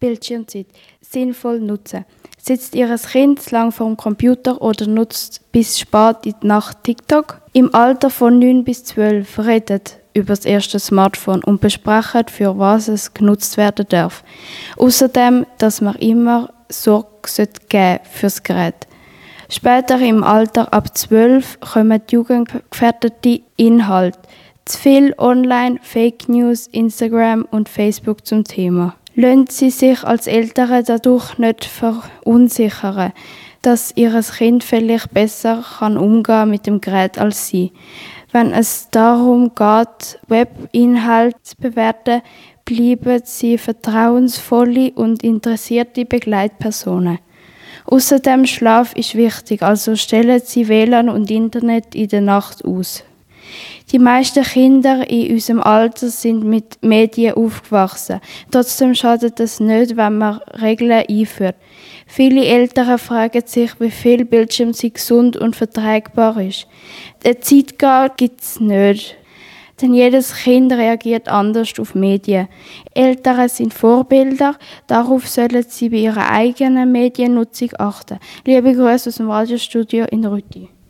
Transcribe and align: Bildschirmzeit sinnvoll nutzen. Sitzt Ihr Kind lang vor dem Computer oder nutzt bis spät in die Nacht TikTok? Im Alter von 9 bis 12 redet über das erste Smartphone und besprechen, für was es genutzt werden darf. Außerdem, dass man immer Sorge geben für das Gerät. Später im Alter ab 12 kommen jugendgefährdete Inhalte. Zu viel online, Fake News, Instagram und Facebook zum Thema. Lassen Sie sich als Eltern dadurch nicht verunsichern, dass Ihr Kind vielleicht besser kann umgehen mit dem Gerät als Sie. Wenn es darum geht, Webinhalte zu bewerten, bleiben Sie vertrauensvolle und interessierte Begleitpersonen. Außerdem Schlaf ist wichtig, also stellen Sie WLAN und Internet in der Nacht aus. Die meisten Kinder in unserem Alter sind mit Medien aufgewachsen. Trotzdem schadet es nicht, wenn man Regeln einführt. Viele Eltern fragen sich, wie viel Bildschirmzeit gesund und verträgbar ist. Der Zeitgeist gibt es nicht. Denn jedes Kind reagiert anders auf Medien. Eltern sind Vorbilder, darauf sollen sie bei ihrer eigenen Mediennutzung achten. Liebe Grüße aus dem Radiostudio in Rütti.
Bildschirmzeit 0.00 0.66
sinnvoll 1.00 1.60
nutzen. 1.60 2.04
Sitzt 2.40 2.74
Ihr 2.74 2.94
Kind 2.96 3.50
lang 3.50 3.72
vor 3.72 3.86
dem 3.86 3.96
Computer 3.96 4.62
oder 4.62 4.86
nutzt 4.86 5.40
bis 5.52 5.78
spät 5.78 6.16
in 6.24 6.34
die 6.42 6.46
Nacht 6.46 6.84
TikTok? 6.84 7.40
Im 7.52 7.74
Alter 7.74 8.10
von 8.10 8.38
9 8.38 8.64
bis 8.64 8.84
12 8.84 9.38
redet 9.40 9.98
über 10.14 10.34
das 10.34 10.44
erste 10.44 10.78
Smartphone 10.78 11.42
und 11.44 11.60
besprechen, 11.60 12.28
für 12.28 12.58
was 12.58 12.88
es 12.88 13.12
genutzt 13.12 13.56
werden 13.56 13.86
darf. 13.88 14.24
Außerdem, 14.76 15.46
dass 15.58 15.80
man 15.80 15.96
immer 15.96 16.52
Sorge 16.68 17.48
geben 17.68 18.00
für 18.10 18.26
das 18.26 18.42
Gerät. 18.42 18.86
Später 19.50 19.98
im 20.00 20.24
Alter 20.24 20.72
ab 20.72 20.96
12 20.96 21.60
kommen 21.60 22.02
jugendgefährdete 22.10 23.40
Inhalte. 23.56 24.18
Zu 24.66 24.78
viel 24.78 25.14
online, 25.16 25.80
Fake 25.82 26.28
News, 26.28 26.66
Instagram 26.66 27.46
und 27.50 27.70
Facebook 27.70 28.26
zum 28.26 28.44
Thema. 28.44 28.94
Lassen 29.20 29.46
Sie 29.48 29.70
sich 29.70 30.04
als 30.04 30.28
Eltern 30.28 30.84
dadurch 30.86 31.38
nicht 31.38 31.64
verunsichern, 31.64 33.12
dass 33.62 33.92
Ihr 33.96 34.22
Kind 34.22 34.62
vielleicht 34.62 35.12
besser 35.12 35.64
kann 35.80 35.96
umgehen 35.96 36.50
mit 36.50 36.68
dem 36.68 36.80
Gerät 36.80 37.18
als 37.18 37.48
Sie. 37.48 37.72
Wenn 38.30 38.52
es 38.52 38.90
darum 38.92 39.56
geht, 39.56 40.20
Webinhalte 40.28 41.36
zu 41.42 41.56
bewerten, 41.56 42.22
bleiben 42.64 43.20
Sie 43.24 43.58
vertrauensvolle 43.58 44.92
und 44.92 45.24
interessierte 45.24 46.04
Begleitpersonen. 46.04 47.18
Außerdem 47.86 48.46
Schlaf 48.46 48.94
ist 48.94 49.16
wichtig, 49.16 49.64
also 49.64 49.96
stellen 49.96 50.42
Sie 50.44 50.68
WLAN 50.68 51.08
und 51.08 51.28
Internet 51.28 51.96
in 51.96 52.06
der 52.06 52.20
Nacht 52.20 52.64
aus. 52.64 53.02
Die 53.90 53.98
meisten 53.98 54.44
Kinder 54.44 55.08
in 55.08 55.32
unserem 55.32 55.60
Alter 55.60 56.08
sind 56.08 56.44
mit 56.44 56.82
Medien 56.82 57.34
aufgewachsen. 57.34 58.20
Trotzdem 58.50 58.94
schadet 58.94 59.40
es 59.40 59.60
nicht, 59.60 59.96
wenn 59.96 60.18
man 60.18 60.40
Regeln 60.60 61.04
einführt. 61.08 61.56
Viele 62.06 62.44
Eltern 62.44 62.98
fragen 62.98 63.42
sich, 63.46 63.78
wie 63.80 63.90
viel 63.90 64.24
Bildschirmzeit 64.24 64.94
gesund 64.94 65.36
und 65.36 65.56
verträgbar 65.56 66.40
ist. 66.40 66.66
Der 67.24 67.40
Zeitgeist 67.40 68.16
gibt 68.16 68.40
es 68.42 68.60
nicht. 68.60 69.16
Denn 69.80 69.94
jedes 69.94 70.34
Kind 70.34 70.72
reagiert 70.72 71.28
anders 71.28 71.72
auf 71.78 71.94
Medien. 71.94 72.48
Eltern 72.94 73.48
sind 73.48 73.72
Vorbilder, 73.72 74.56
darauf 74.86 75.28
sollen 75.28 75.64
sie 75.68 75.90
bei 75.90 75.98
ihrer 75.98 76.30
eigenen 76.30 76.90
Mediennutzung 76.90 77.70
achten. 77.78 78.18
Liebe 78.44 78.74
Grüße 78.74 79.10
aus 79.10 79.16
dem 79.16 79.30
Radiostudio 79.30 80.06
in 80.06 80.24
Rütti. 80.24 80.68